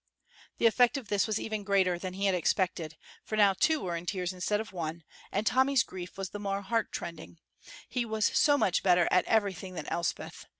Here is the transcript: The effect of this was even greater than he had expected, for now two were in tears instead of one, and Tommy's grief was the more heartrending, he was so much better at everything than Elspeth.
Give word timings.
The 0.57 0.65
effect 0.65 0.97
of 0.97 1.09
this 1.09 1.27
was 1.27 1.39
even 1.39 1.63
greater 1.63 1.99
than 1.99 2.15
he 2.15 2.25
had 2.25 2.33
expected, 2.33 2.97
for 3.23 3.35
now 3.35 3.53
two 3.53 3.81
were 3.81 3.95
in 3.95 4.07
tears 4.07 4.33
instead 4.33 4.59
of 4.59 4.73
one, 4.73 5.03
and 5.31 5.45
Tommy's 5.45 5.83
grief 5.83 6.17
was 6.17 6.31
the 6.31 6.39
more 6.39 6.63
heartrending, 6.63 7.37
he 7.87 8.03
was 8.03 8.25
so 8.25 8.57
much 8.57 8.81
better 8.81 9.07
at 9.11 9.25
everything 9.25 9.75
than 9.75 9.85
Elspeth. 9.89 10.47